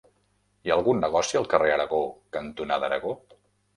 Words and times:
Hi 0.67 0.71
ha 0.71 0.77
algun 0.77 1.03
negoci 1.03 1.39
al 1.41 1.47
carrer 1.53 1.75
Aragó 1.75 2.01
cantonada 2.39 2.89
Aragó? 2.93 3.15